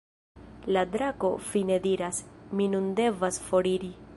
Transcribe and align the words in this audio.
La 0.75 0.81
drako 0.95 1.29
fine 1.49 1.77
diras: 1.85 2.25
"Mi 2.59 2.69
nun 2.73 2.89
devas 3.01 3.39
foriri". 3.51 3.97